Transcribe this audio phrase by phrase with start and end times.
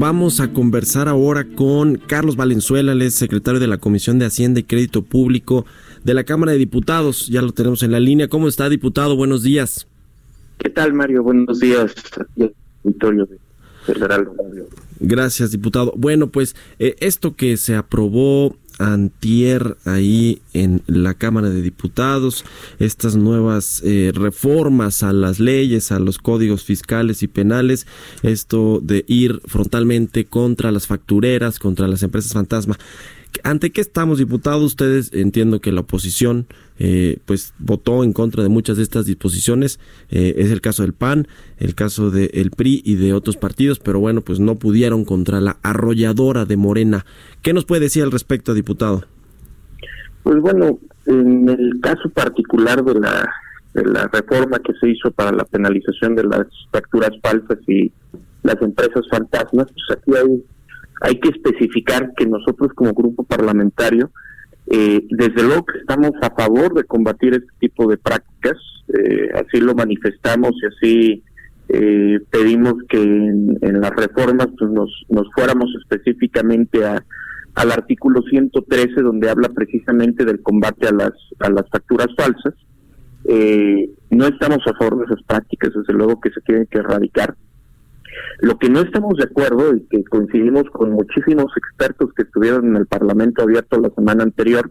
[0.00, 4.62] Vamos a conversar ahora con Carlos Valenzuela, el secretario de la Comisión de Hacienda y
[4.62, 5.66] Crédito Público
[6.04, 7.28] de la Cámara de Diputados.
[7.28, 8.26] Ya lo tenemos en la línea.
[8.26, 9.14] ¿Cómo está, diputado?
[9.14, 9.86] Buenos días.
[10.56, 11.22] ¿Qué tal, Mario?
[11.22, 11.94] Buenos días.
[12.82, 13.28] Victorio
[13.84, 14.26] Federal.
[15.00, 15.92] Gracias, diputado.
[15.94, 22.44] Bueno, pues eh, esto que se aprobó antier ahí en la Cámara de Diputados,
[22.78, 27.86] estas nuevas eh, reformas a las leyes, a los códigos fiscales y penales,
[28.22, 32.78] esto de ir frontalmente contra las factureras, contra las empresas fantasma.
[33.44, 34.62] ¿Ante qué estamos, diputados?
[34.62, 36.46] Ustedes entiendo que la oposición
[36.78, 39.78] eh, pues votó en contra de muchas de estas disposiciones.
[40.10, 44.00] Eh, es el caso del PAN, el caso del PRI y de otros partidos, pero
[44.00, 47.04] bueno, pues no pudieron contra la arrolladora de Morena.
[47.42, 49.04] ¿Qué nos puede decir al respecto, diputado?
[50.22, 53.28] Pues bueno, en el caso particular de la,
[53.74, 57.92] de la reforma que se hizo para la penalización de las facturas falsas y
[58.42, 60.42] las empresas fantasmas, pues aquí hay
[61.00, 64.10] hay que especificar que nosotros como grupo parlamentario,
[64.66, 68.56] eh, desde luego que estamos a favor de combatir este tipo de prácticas,
[68.88, 71.22] eh, así lo manifestamos y así
[71.68, 77.02] eh, pedimos que en, las reformas pues nos, nos fuéramos específicamente a,
[77.54, 82.54] al artículo 113 donde habla precisamente del combate a las, a las facturas falsas.
[84.10, 87.34] no estamos a favor de esas prácticas, desde luego que se tienen que erradicar
[88.40, 92.76] lo que no estamos de acuerdo y que coincidimos con muchísimos expertos que estuvieron en
[92.76, 94.70] el Parlamento abierto la semana anterior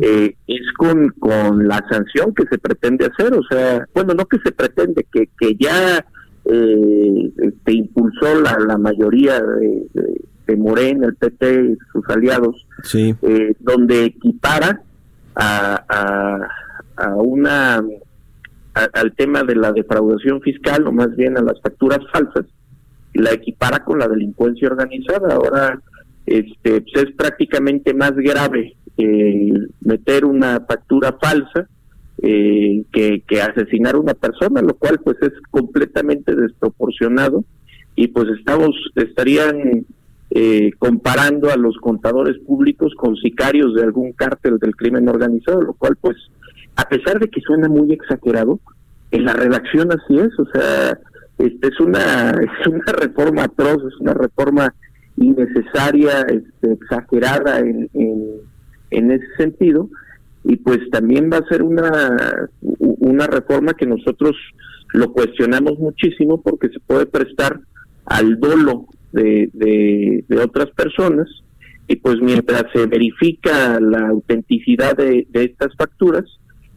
[0.00, 3.34] eh, es con, con la sanción que se pretende hacer.
[3.34, 6.04] O sea, bueno, no que se pretende, que, que ya
[6.44, 9.86] eh, este, impulsó la, la mayoría de,
[10.46, 14.80] de, Morena, el PT y sus aliados, eh, donde equipara
[15.34, 16.48] a, a,
[16.96, 17.82] a una
[18.74, 22.46] al tema de la defraudación fiscal o más bien a las facturas falsas
[23.18, 25.34] la equipara con la delincuencia organizada.
[25.34, 25.80] Ahora
[26.26, 31.68] este pues, es prácticamente más grave eh, meter una factura falsa
[32.22, 37.44] eh, que, que asesinar a una persona, lo cual pues es completamente desproporcionado
[37.94, 39.86] y pues estamos estarían
[40.30, 45.72] eh, comparando a los contadores públicos con sicarios de algún cártel del crimen organizado, lo
[45.74, 46.16] cual pues
[46.76, 48.60] a pesar de que suena muy exagerado,
[49.10, 50.98] en la redacción así es, o sea,
[51.38, 54.74] este es una es una reforma atroz, es una reforma
[55.16, 57.88] innecesaria, este, exagerada en,
[58.90, 59.88] en, ese sentido.
[60.44, 62.16] Y pues también va a ser una
[62.60, 64.36] una reforma que nosotros
[64.94, 67.60] lo cuestionamos muchísimo porque se puede prestar
[68.06, 71.28] al dolo de, de, otras personas.
[71.88, 76.24] Y pues mientras se verifica la autenticidad de, de estas facturas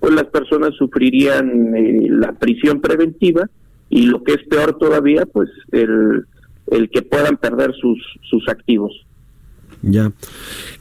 [0.00, 3.48] pues las personas sufrirían eh, la prisión preventiva
[3.88, 6.26] y lo que es peor todavía, pues el,
[6.68, 7.98] el que puedan perder sus,
[8.28, 8.92] sus activos.
[9.82, 10.12] Ya.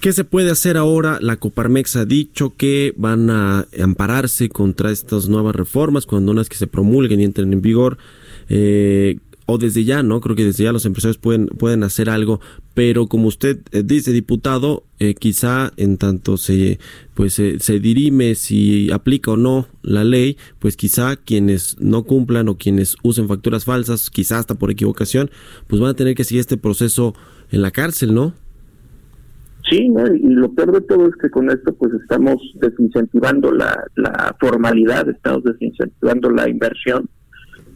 [0.00, 1.18] ¿Qué se puede hacer ahora?
[1.20, 6.56] La Coparmex ha dicho que van a ampararse contra estas nuevas reformas cuando unas que
[6.56, 7.98] se promulguen y entren en vigor.
[8.48, 9.18] Eh,
[9.50, 10.20] o desde ya, ¿no?
[10.20, 12.40] Creo que desde ya los empresarios pueden, pueden hacer algo,
[12.72, 16.78] pero como usted eh, dice, diputado, eh, quizá en tanto se,
[17.14, 22.58] pues, se dirime si aplica o no la ley, pues quizá quienes no cumplan o
[22.58, 25.30] quienes usen facturas falsas, quizá hasta por equivocación,
[25.66, 27.14] pues van a tener que seguir este proceso
[27.50, 28.34] en la cárcel, ¿no?
[29.68, 29.88] Sí,
[30.22, 35.42] y lo peor de todo es que con esto pues estamos desincentivando la formalidad, estamos
[35.42, 37.08] desincentivando la inversión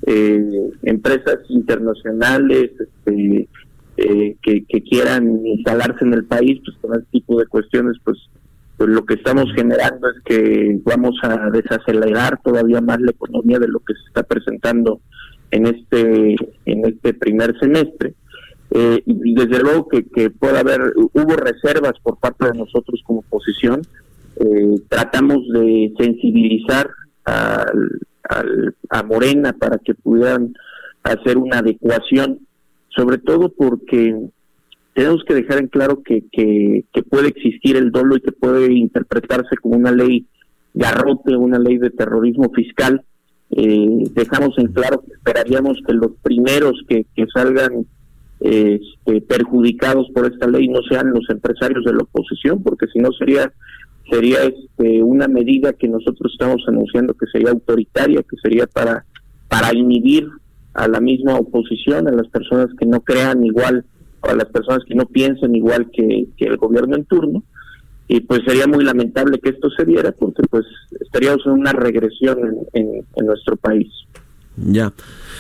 [0.06, 3.49] eh, empresas internacionales este,
[3.96, 8.19] eh, que, quieran instalarse en el país, pues con este tipo de cuestiones, pues,
[8.76, 13.69] pues lo que estamos generando es que vamos a desacelerar todavía más la economía de
[13.69, 15.00] lo que se está presentando
[15.50, 16.34] en este
[16.67, 18.14] en este primer semestre.
[18.70, 23.20] Eh, y desde luego que, que pueda haber, hubo reservas por parte de nosotros como
[23.20, 23.82] oposición,
[24.37, 26.90] eh, tratamos de sensibilizar
[27.25, 28.00] al,
[28.91, 30.55] a Morena para que pudieran
[31.03, 32.41] hacer una adecuación,
[32.88, 34.15] sobre todo porque
[34.94, 39.56] tenemos que dejar en claro que, que, puede existir el dolo y que puede interpretarse
[39.61, 40.26] como una ley
[40.73, 43.05] garrote, una ley de terrorismo fiscal,
[43.50, 47.87] eh, dejamos en claro que esperaríamos que los primeros que, que salgan
[48.41, 53.11] este, perjudicados por esta ley no sean los empresarios de la oposición, porque si no
[53.12, 53.53] sería
[54.10, 59.04] sería este, una medida que nosotros estamos anunciando que sería autoritaria, que sería para
[59.48, 60.28] para inhibir
[60.72, 63.84] a la misma oposición, a las personas que no crean igual,
[64.20, 67.44] o a las personas que no piensan igual que, que el gobierno en turno,
[68.08, 70.64] y pues sería muy lamentable que esto se diera porque pues
[71.00, 72.38] estaríamos en una regresión
[72.72, 73.88] en, en nuestro país.
[74.56, 74.92] Ya.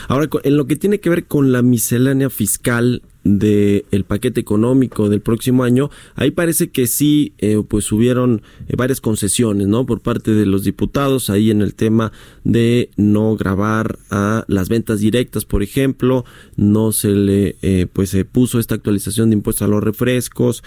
[0.08, 5.08] Ahora, en lo que tiene que ver con la miscelánea fiscal, del el paquete económico
[5.08, 9.86] del próximo año, ahí parece que sí, eh, pues hubieron eh, varias concesiones, ¿no?
[9.86, 12.12] Por parte de los diputados, ahí en el tema
[12.44, 16.24] de no grabar a las ventas directas, por ejemplo,
[16.56, 20.62] no se le, eh, pues se puso esta actualización de impuestos a los refrescos,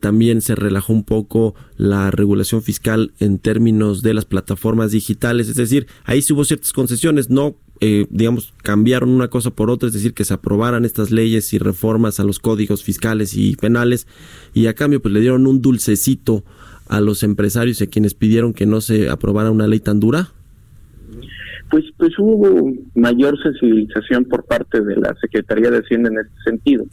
[0.00, 5.56] también se relajó un poco la regulación fiscal en términos de las plataformas digitales, es
[5.56, 9.94] decir, ahí sí hubo ciertas concesiones, no eh, digamos, cambiaron una cosa por otra, es
[9.94, 14.06] decir, que se aprobaran estas leyes y reformas a los códigos fiscales y penales,
[14.52, 16.44] y a cambio, pues le dieron un dulcecito
[16.88, 20.28] a los empresarios y a quienes pidieron que no se aprobara una ley tan dura?
[21.70, 26.84] Pues, pues hubo mayor sensibilización por parte de la Secretaría de Hacienda en este sentido.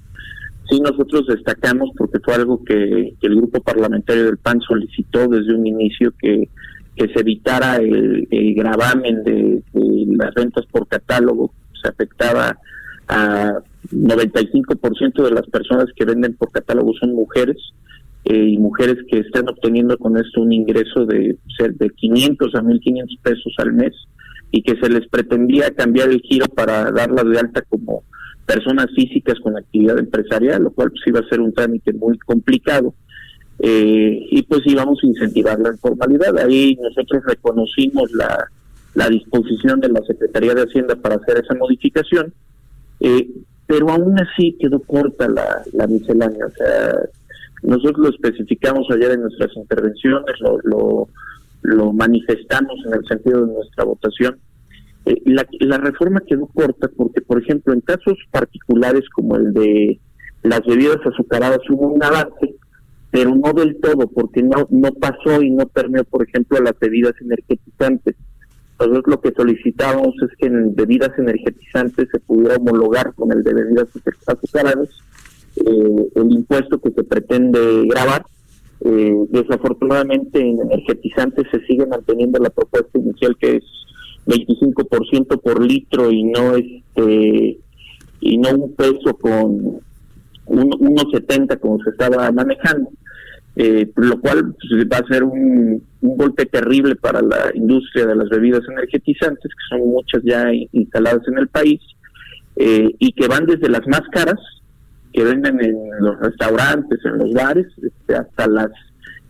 [0.69, 5.67] Sí, nosotros destacamos porque fue algo que el grupo parlamentario del PAN solicitó desde un
[5.67, 6.47] inicio que
[6.95, 9.63] que se evitara el, gravamen de,
[10.21, 12.57] las ventas por catálogo, se afectaba
[13.07, 13.59] a
[13.91, 17.57] 95% de las personas que venden por catálogo son mujeres
[18.25, 22.61] eh, y mujeres que están obteniendo con esto un ingreso de ser de 500 a
[22.61, 23.93] 1500 pesos al mes
[24.51, 28.03] y que se les pretendía cambiar el giro para darlas de alta como
[28.45, 32.93] personas físicas con actividad empresarial, lo cual pues iba a ser un trámite muy complicado
[33.59, 36.37] eh, y pues íbamos a incentivar la informalidad.
[36.37, 38.49] Ahí nosotros reconocimos la,
[38.93, 42.33] la disposición de la Secretaría de Hacienda para hacer esa modificación,
[42.99, 43.29] eh,
[43.67, 46.45] pero aún así quedó corta la, miscelánea.
[46.45, 46.95] O sea,
[47.63, 51.07] nosotros lo especificamos ayer en nuestras intervenciones, lo, lo,
[51.61, 54.37] lo manifestamos en el sentido de nuestra votación.
[55.05, 59.99] Eh, la, la reforma quedó corta porque, por ejemplo, en casos particulares como el de
[60.43, 62.55] las bebidas azucaradas hubo un avance,
[63.09, 66.79] pero no del todo, porque no, no pasó y no permeó, por ejemplo, a las
[66.79, 68.15] bebidas energetizantes.
[68.81, 73.53] Entonces lo que solicitamos es que en bebidas energetizantes se pudiera homologar con el de
[73.53, 73.87] bebidas
[74.25, 74.89] azucaradas
[75.57, 78.25] eh, el impuesto que se pretende grabar.
[78.83, 83.63] Eh, desafortunadamente en energetizantes se sigue manteniendo la propuesta inicial que es
[84.25, 87.59] 25% por litro y no este
[88.21, 89.79] y no un peso con
[90.47, 92.89] unos 70 como se estaba manejando
[93.55, 98.27] eh, lo cual pues, va a ser un, golpe terrible para la industria de las
[98.29, 101.79] bebidas energetizantes, que son muchas ya instaladas en el país,
[102.55, 104.39] eh, y que van desde las más caras,
[105.13, 108.71] que venden en los restaurantes, en los bares, este, hasta las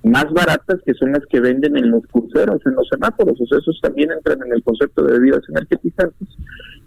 [0.04, 3.40] más baratas, que son las que venden en los cruceros, en los semáforos.
[3.40, 6.28] O sea, esos también entran en el concepto de bebidas energetizantes.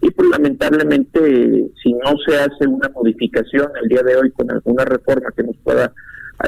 [0.01, 4.85] Y pues lamentablemente, si no se hace una modificación el día de hoy con alguna
[4.85, 5.93] reforma que nos pueda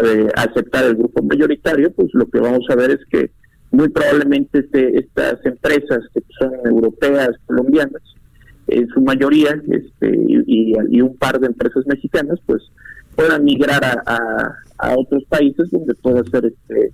[0.04, 3.30] eh, aceptar el grupo mayoritario, pues lo que vamos a ver es que
[3.70, 8.02] muy probablemente este, estas empresas que son europeas, colombianas,
[8.68, 12.62] en su mayoría, este, y, un par de empresas mexicanas, pues
[13.14, 16.92] puedan migrar a, a, otros países donde pueda ser este,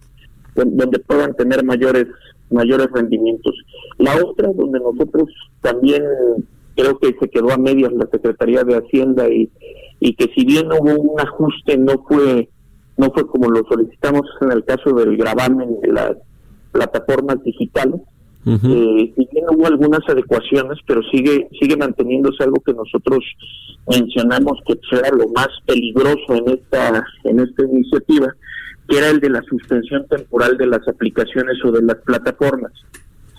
[0.54, 2.06] donde puedan tener mayores
[2.50, 3.54] mayores rendimientos.
[3.99, 5.30] La otra, donde nosotros
[5.62, 6.02] también
[6.76, 9.50] creo que se quedó a medias la Secretaría de Hacienda y,
[10.00, 12.49] y que si bien hubo un ajuste no fue
[12.96, 16.16] no fue como lo solicitamos en el caso del gravamen de las
[16.72, 18.00] plataformas digitales.
[18.44, 23.25] eh, si bien hubo algunas adecuaciones, pero sigue sigue manteniéndose algo que nosotros
[23.88, 28.34] mencionamos que era lo más peligroso en esta en esta iniciativa,
[28.88, 32.72] que era el de la suspensión temporal de las aplicaciones o de las plataformas.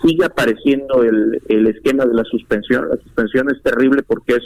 [0.02, 2.88] Sigue apareciendo el, el esquema de la suspensión.
[2.88, 4.44] La suspensión es terrible porque es,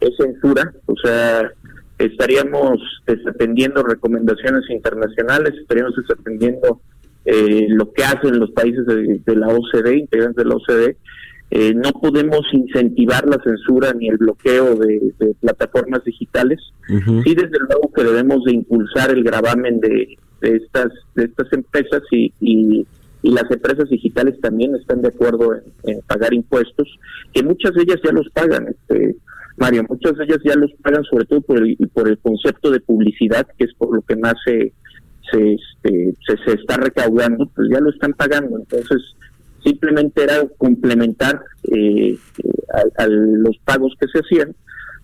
[0.00, 1.50] es censura, o sea,
[1.98, 6.80] estaríamos desatendiendo recomendaciones internacionales, estaríamos desatendiendo
[7.24, 10.96] eh, lo que hacen los países de, la OCDE, integrantes de la OCDE.
[11.50, 16.58] Eh, no podemos incentivar la censura ni el bloqueo de, plataformas digitales.
[16.88, 22.32] Sí, desde luego que debemos de impulsar el gravamen de, estas de estas empresas y,
[22.40, 22.86] y,
[23.22, 26.86] las empresas digitales también están de acuerdo en, en, pagar impuestos,
[27.32, 28.68] que muchas de ellas ya los pagan.
[28.68, 29.16] Este,
[29.56, 32.80] Mario, muchas de ellas ya los pagan sobre todo por el, por el concepto de
[32.80, 34.72] publicidad, que es por lo que más se,
[35.30, 38.58] se, este, se, está recaudando, pues ya lo están pagando.
[38.58, 39.00] Entonces,
[39.62, 41.40] simplemente era complementar
[41.72, 42.18] eh,
[42.98, 44.54] a, los pagos que se hacían,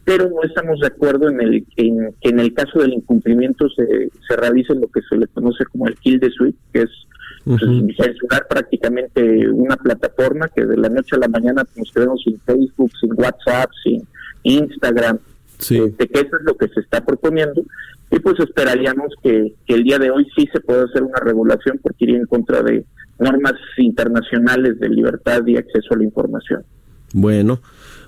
[0.04, 4.11] pero no estamos de acuerdo en, el, en que en el caso del incumplimiento se,
[4.26, 6.90] se realice lo que se le conoce como el kill de suite, que es
[7.45, 7.61] pues,
[7.97, 12.90] censurar prácticamente una plataforma que de la noche a la mañana nos quedamos sin Facebook,
[13.00, 14.07] sin WhatsApp, sin
[14.42, 15.18] Instagram,
[15.59, 15.78] sí.
[15.78, 17.62] Este, que eso es lo que se está proponiendo
[18.11, 21.78] y pues esperaríamos que, que el día de hoy sí se pueda hacer una regulación
[21.80, 22.85] porque iría en contra de
[23.18, 26.64] normas internacionales de libertad y acceso a la información.
[27.12, 27.61] Bueno,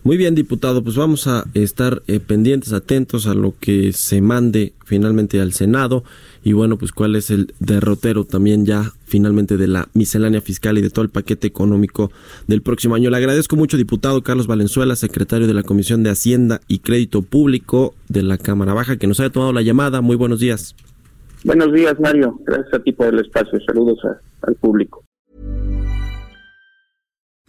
[0.04, 4.73] muy bien, diputado, pues vamos a estar eh, pendientes, atentos a lo que se mande
[4.85, 6.02] finalmente al Senado
[6.42, 10.82] y bueno, pues cuál es el derrotero también ya finalmente de la miscelánea fiscal y
[10.82, 12.11] de todo el paquete económico
[12.49, 13.11] del próximo año.
[13.11, 17.94] Le agradezco mucho, diputado Carlos Valenzuela, secretario de la Comisión de Hacienda y Crédito Público
[18.09, 20.00] de la Cámara Baja, que nos haya tomado la llamada.
[20.00, 20.75] Muy buenos días.
[21.44, 22.40] Buenos días, Mario.
[22.44, 23.61] Gracias a ti por el espacio.
[23.66, 23.99] Saludos
[24.42, 25.04] al público.